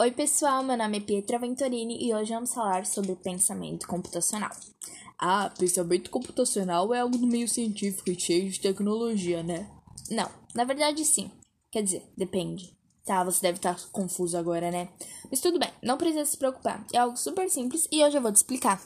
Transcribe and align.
Oi, 0.00 0.12
pessoal, 0.12 0.62
meu 0.62 0.76
nome 0.76 0.98
é 0.98 1.00
Pietra 1.00 1.40
Venturini 1.40 1.98
e 2.00 2.14
hoje 2.14 2.32
vamos 2.32 2.54
falar 2.54 2.86
sobre 2.86 3.16
pensamento 3.16 3.84
computacional. 3.88 4.52
Ah, 5.18 5.52
pensamento 5.58 6.08
computacional 6.08 6.94
é 6.94 7.00
algo 7.00 7.18
do 7.18 7.26
meio 7.26 7.48
científico 7.48 8.08
e 8.08 8.16
cheio 8.16 8.48
de 8.48 8.60
tecnologia, 8.60 9.42
né? 9.42 9.68
Não, 10.08 10.30
na 10.54 10.62
verdade 10.62 11.04
sim. 11.04 11.32
Quer 11.72 11.82
dizer, 11.82 12.04
depende. 12.16 12.78
Tá, 13.04 13.24
você 13.24 13.42
deve 13.42 13.58
estar 13.58 13.76
confuso 13.90 14.38
agora, 14.38 14.70
né? 14.70 14.88
Mas 15.28 15.40
tudo 15.40 15.58
bem, 15.58 15.72
não 15.82 15.98
precisa 15.98 16.24
se 16.24 16.36
preocupar. 16.36 16.86
É 16.92 16.98
algo 16.98 17.16
super 17.16 17.50
simples 17.50 17.88
e 17.90 18.04
hoje 18.04 18.16
eu 18.16 18.22
vou 18.22 18.30
te 18.30 18.36
explicar. 18.36 18.80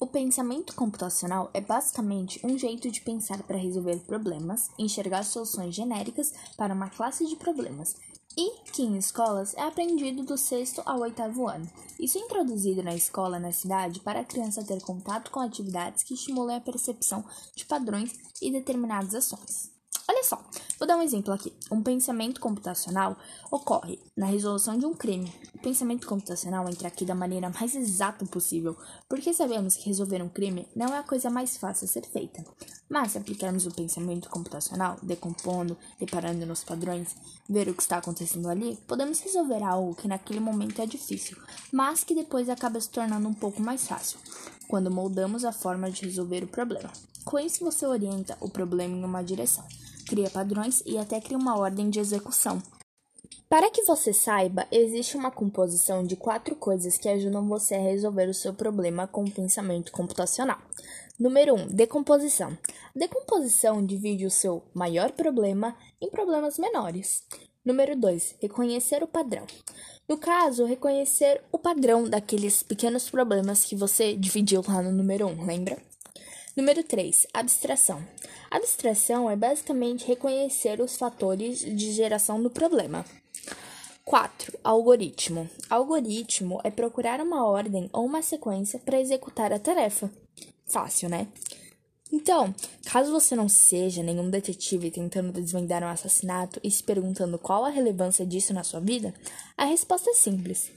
O 0.00 0.06
pensamento 0.06 0.74
computacional 0.74 1.50
é 1.52 1.60
basicamente 1.60 2.40
um 2.42 2.56
jeito 2.56 2.90
de 2.90 3.02
pensar 3.02 3.42
para 3.42 3.58
resolver 3.58 3.98
problemas, 4.06 4.70
enxergar 4.78 5.24
soluções 5.24 5.74
genéricas 5.74 6.32
para 6.56 6.72
uma 6.72 6.88
classe 6.88 7.26
de 7.26 7.36
problemas 7.36 7.94
e 8.36 8.70
que 8.72 8.82
em 8.82 8.96
escolas 8.96 9.54
é 9.54 9.62
aprendido 9.62 10.22
do 10.22 10.38
sexto 10.38 10.82
ao 10.84 11.00
oitavo 11.00 11.48
ano. 11.48 11.68
Isso 11.98 12.18
é 12.18 12.20
introduzido 12.20 12.82
na 12.82 12.94
escola 12.94 13.38
na 13.38 13.52
cidade 13.52 14.00
para 14.00 14.20
a 14.20 14.24
criança 14.24 14.64
ter 14.64 14.80
contato 14.82 15.30
com 15.30 15.40
atividades 15.40 16.02
que 16.02 16.14
estimulem 16.14 16.56
a 16.56 16.60
percepção 16.60 17.24
de 17.54 17.64
padrões 17.64 18.12
e 18.40 18.50
determinadas 18.50 19.14
ações. 19.14 19.70
Olha 20.08 20.24
só, 20.24 20.42
vou 20.78 20.88
dar 20.88 20.96
um 20.96 21.02
exemplo 21.02 21.32
aqui. 21.32 21.52
Um 21.70 21.80
pensamento 21.80 22.40
computacional 22.40 23.16
ocorre 23.50 24.00
na 24.16 24.26
resolução 24.26 24.76
de 24.76 24.84
um 24.84 24.94
crime. 24.94 25.32
O 25.54 25.58
pensamento 25.60 26.08
computacional 26.08 26.68
entra 26.68 26.88
aqui 26.88 27.04
da 27.04 27.14
maneira 27.14 27.50
mais 27.50 27.74
exata 27.76 28.26
possível, 28.26 28.76
porque 29.08 29.32
sabemos 29.32 29.76
que 29.76 29.88
resolver 29.88 30.20
um 30.20 30.28
crime 30.28 30.68
não 30.74 30.92
é 30.92 30.98
a 30.98 31.04
coisa 31.04 31.30
mais 31.30 31.56
fácil 31.56 31.84
a 31.84 31.88
ser 31.88 32.04
feita. 32.04 32.44
Mas 32.88 33.12
se 33.12 33.18
aplicarmos 33.18 33.64
o 33.64 33.70
pensamento 33.70 34.28
computacional, 34.28 34.96
decompondo, 35.02 35.78
reparando 35.98 36.44
nos 36.46 36.64
padrões, 36.64 37.14
ver 37.48 37.68
o 37.68 37.74
que 37.74 37.82
está 37.82 37.98
acontecendo 37.98 38.48
ali, 38.48 38.76
podemos 38.88 39.20
resolver 39.20 39.62
algo 39.62 39.94
que 39.94 40.08
naquele 40.08 40.40
momento 40.40 40.82
é 40.82 40.86
difícil, 40.86 41.38
mas 41.72 42.02
que 42.02 42.14
depois 42.14 42.48
acaba 42.48 42.80
se 42.80 42.90
tornando 42.90 43.28
um 43.28 43.34
pouco 43.34 43.62
mais 43.62 43.86
fácil, 43.86 44.18
quando 44.66 44.90
moldamos 44.90 45.44
a 45.44 45.52
forma 45.52 45.90
de 45.90 46.04
resolver 46.04 46.42
o 46.42 46.48
problema. 46.48 46.90
Com 47.24 47.38
isso, 47.38 47.64
você 47.64 47.86
orienta 47.86 48.36
o 48.40 48.48
problema 48.48 48.96
em 48.96 49.04
uma 49.04 49.22
direção 49.22 49.64
cria 50.12 50.28
padrões 50.28 50.82
e 50.84 50.98
até 50.98 51.18
cria 51.22 51.38
uma 51.38 51.58
ordem 51.58 51.88
de 51.88 51.98
execução. 51.98 52.62
Para 53.48 53.70
que 53.70 53.82
você 53.84 54.12
saiba, 54.12 54.66
existe 54.70 55.16
uma 55.16 55.30
composição 55.30 56.04
de 56.04 56.16
quatro 56.16 56.54
coisas 56.54 56.98
que 56.98 57.08
ajudam 57.08 57.48
você 57.48 57.74
a 57.74 57.80
resolver 57.80 58.28
o 58.28 58.34
seu 58.34 58.52
problema 58.52 59.06
com 59.06 59.24
o 59.24 59.30
pensamento 59.30 59.90
computacional. 59.90 60.58
Número 61.18 61.54
1. 61.54 61.60
Um, 61.62 61.66
decomposição. 61.66 62.56
Decomposição 62.94 63.84
divide 63.84 64.26
o 64.26 64.30
seu 64.30 64.62
maior 64.74 65.12
problema 65.12 65.74
em 65.98 66.10
problemas 66.10 66.58
menores. 66.58 67.22
Número 67.64 67.96
2. 67.96 68.36
Reconhecer 68.42 69.02
o 69.02 69.08
padrão. 69.08 69.46
No 70.06 70.18
caso, 70.18 70.66
reconhecer 70.66 71.42
o 71.50 71.58
padrão 71.58 72.04
daqueles 72.04 72.62
pequenos 72.62 73.08
problemas 73.08 73.64
que 73.64 73.76
você 73.76 74.14
dividiu 74.14 74.62
lá 74.68 74.82
no 74.82 74.92
número 74.92 75.26
1, 75.26 75.30
um, 75.30 75.46
lembra? 75.46 75.91
Número 76.54 76.84
3. 76.84 77.28
Abstração. 77.32 78.06
Abstração 78.50 79.30
é 79.30 79.34
basicamente 79.34 80.06
reconhecer 80.06 80.82
os 80.82 80.98
fatores 80.98 81.60
de 81.60 81.92
geração 81.92 82.42
do 82.42 82.50
problema. 82.50 83.06
4. 84.04 84.58
Algoritmo. 84.62 85.48
Algoritmo 85.70 86.60
é 86.62 86.70
procurar 86.70 87.22
uma 87.22 87.46
ordem 87.46 87.88
ou 87.90 88.04
uma 88.04 88.20
sequência 88.20 88.78
para 88.78 89.00
executar 89.00 89.50
a 89.50 89.58
tarefa. 89.58 90.10
Fácil, 90.66 91.08
né? 91.08 91.26
Então, 92.12 92.54
caso 92.84 93.10
você 93.10 93.34
não 93.34 93.48
seja 93.48 94.02
nenhum 94.02 94.28
detetive 94.28 94.90
tentando 94.90 95.32
desvendar 95.32 95.82
um 95.82 95.88
assassinato 95.88 96.60
e 96.62 96.70
se 96.70 96.82
perguntando 96.82 97.38
qual 97.38 97.64
a 97.64 97.70
relevância 97.70 98.26
disso 98.26 98.52
na 98.52 98.62
sua 98.62 98.80
vida, 98.80 99.14
a 99.56 99.64
resposta 99.64 100.10
é 100.10 100.14
simples. 100.14 100.70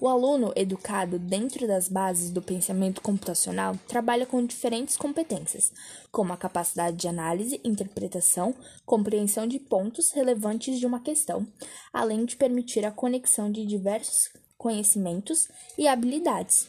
O 0.00 0.08
aluno 0.08 0.52
educado 0.56 1.18
dentro 1.18 1.66
das 1.66 1.88
bases 1.88 2.30
do 2.30 2.42
pensamento 2.42 3.00
computacional 3.00 3.76
trabalha 3.86 4.26
com 4.26 4.44
diferentes 4.44 4.96
competências, 4.96 5.72
como 6.10 6.32
a 6.32 6.36
capacidade 6.36 6.96
de 6.96 7.08
análise, 7.08 7.60
interpretação, 7.64 8.54
compreensão 8.84 9.46
de 9.46 9.58
pontos 9.58 10.10
relevantes 10.10 10.78
de 10.78 10.86
uma 10.86 11.00
questão, 11.00 11.46
além 11.92 12.24
de 12.24 12.36
permitir 12.36 12.84
a 12.84 12.90
conexão 12.90 13.50
de 13.50 13.64
diversos 13.64 14.30
conhecimentos 14.58 15.48
e 15.78 15.86
habilidades. 15.86 16.68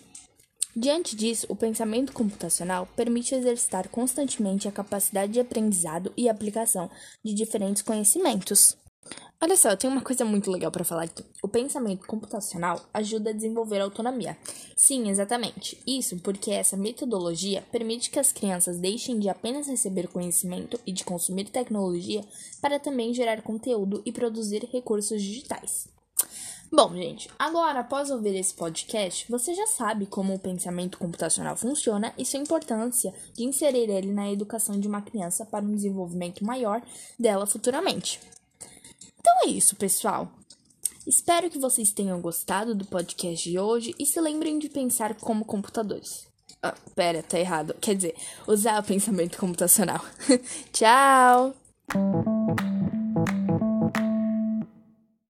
Diante 0.75 1.16
disso, 1.16 1.47
o 1.50 1.55
pensamento 1.55 2.11
computacional 2.11 2.85
permite 2.95 3.33
exercitar 3.33 3.88
constantemente 3.88 4.67
a 4.67 4.71
capacidade 4.71 5.31
de 5.31 5.39
aprendizado 5.39 6.11
e 6.17 6.27
aplicação 6.27 6.91
de 7.23 7.33
diferentes 7.33 7.81
conhecimentos. 7.81 8.77
Olha 9.41 9.57
só, 9.57 9.69
eu 9.69 9.77
tenho 9.77 9.93
uma 9.93 10.01
coisa 10.01 10.25
muito 10.25 10.49
legal 10.49 10.71
para 10.71 10.83
falar 10.83 11.03
aqui. 11.03 11.23
O 11.43 11.47
pensamento 11.47 12.07
computacional 12.07 12.81
ajuda 12.93 13.29
a 13.29 13.33
desenvolver 13.33 13.79
autonomia. 13.79 14.35
Sim, 14.75 15.09
exatamente. 15.09 15.77
Isso 15.85 16.17
porque 16.19 16.51
essa 16.51 16.75
metodologia 16.75 17.61
permite 17.71 18.09
que 18.09 18.17
as 18.17 18.31
crianças 18.31 18.79
deixem 18.79 19.19
de 19.19 19.29
apenas 19.29 19.67
receber 19.67 20.07
conhecimento 20.07 20.79
e 20.88 20.91
de 20.91 21.03
consumir 21.03 21.45
tecnologia 21.49 22.23
para 22.61 22.79
também 22.79 23.13
gerar 23.13 23.41
conteúdo 23.41 24.01
e 24.05 24.11
produzir 24.11 24.67
recursos 24.71 25.21
digitais. 25.21 25.89
Bom, 26.71 26.95
gente, 26.95 27.29
agora 27.38 27.81
após 27.81 28.09
ouvir 28.09 28.35
esse 28.35 28.53
podcast, 28.53 29.29
você 29.29 29.53
já 29.53 29.67
sabe 29.67 30.07
como 30.07 30.33
o 30.33 30.39
pensamento 30.39 30.97
computacional 30.97 31.55
funciona 31.55 32.11
e 32.17 32.25
sua 32.25 32.39
importância 32.39 33.13
de 33.33 33.44
inserir 33.44 33.89
ele 33.89 34.11
na 34.11 34.31
educação 34.31 34.79
de 34.79 34.88
uma 34.88 35.01
criança 35.01 35.45
para 35.45 35.63
um 35.63 35.75
desenvolvimento 35.75 36.44
maior 36.44 36.81
dela 37.19 37.45
futuramente. 37.45 38.19
Então 39.25 39.40
é 39.44 39.47
isso, 39.47 39.75
pessoal. 39.75 40.31
Espero 41.08 41.50
que 41.50 41.58
vocês 41.58 41.91
tenham 41.91 42.22
gostado 42.22 42.75
do 42.75 42.86
podcast 42.86 43.50
de 43.50 43.58
hoje 43.58 43.96
e 43.97 44.06
se 44.06 44.22
lembrem 44.22 44.59
de 44.59 44.69
pensar 44.69 45.16
como 45.16 45.44
computadores. 45.44 46.28
Ah, 46.62 46.75
pera, 46.96 47.24
tá 47.24 47.40
errado. 47.40 47.75
Quer 47.81 47.96
dizer, 47.96 48.16
usar 48.46 48.80
o 48.80 48.86
pensamento 48.86 49.40
computacional. 49.40 50.06
Tchau! 50.72 51.56